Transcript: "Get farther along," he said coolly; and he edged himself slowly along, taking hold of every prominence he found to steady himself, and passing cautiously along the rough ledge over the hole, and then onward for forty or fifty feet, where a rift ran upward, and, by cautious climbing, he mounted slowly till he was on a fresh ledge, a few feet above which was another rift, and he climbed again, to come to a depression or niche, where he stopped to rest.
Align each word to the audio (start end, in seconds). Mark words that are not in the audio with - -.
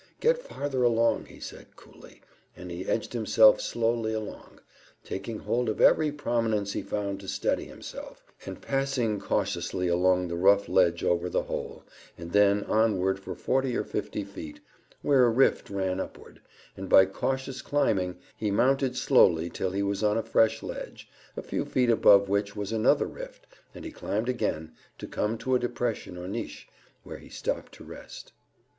"Get 0.19 0.39
farther 0.41 0.81
along," 0.81 1.25
he 1.27 1.39
said 1.39 1.75
coolly; 1.75 2.21
and 2.57 2.71
he 2.71 2.87
edged 2.87 3.13
himself 3.13 3.61
slowly 3.61 4.13
along, 4.15 4.59
taking 5.03 5.37
hold 5.37 5.69
of 5.69 5.79
every 5.79 6.11
prominence 6.11 6.73
he 6.73 6.81
found 6.81 7.19
to 7.19 7.27
steady 7.27 7.65
himself, 7.65 8.23
and 8.43 8.59
passing 8.59 9.19
cautiously 9.19 9.87
along 9.87 10.27
the 10.27 10.35
rough 10.35 10.67
ledge 10.67 11.03
over 11.03 11.29
the 11.29 11.43
hole, 11.43 11.83
and 12.17 12.31
then 12.31 12.63
onward 12.63 13.19
for 13.19 13.35
forty 13.35 13.77
or 13.77 13.83
fifty 13.83 14.23
feet, 14.23 14.59
where 15.03 15.23
a 15.23 15.29
rift 15.29 15.69
ran 15.69 15.99
upward, 15.99 16.41
and, 16.75 16.89
by 16.89 17.05
cautious 17.05 17.61
climbing, 17.61 18.17
he 18.35 18.49
mounted 18.49 18.97
slowly 18.97 19.51
till 19.51 19.69
he 19.69 19.83
was 19.83 20.01
on 20.01 20.17
a 20.17 20.23
fresh 20.23 20.63
ledge, 20.63 21.07
a 21.37 21.43
few 21.43 21.63
feet 21.63 21.91
above 21.91 22.27
which 22.27 22.55
was 22.55 22.71
another 22.71 23.05
rift, 23.05 23.45
and 23.75 23.85
he 23.85 23.91
climbed 23.91 24.29
again, 24.29 24.71
to 24.97 25.05
come 25.05 25.37
to 25.37 25.53
a 25.53 25.59
depression 25.59 26.17
or 26.17 26.27
niche, 26.27 26.67
where 27.03 27.19
he 27.19 27.29
stopped 27.29 27.71
to 27.73 27.83
rest. 27.83 28.31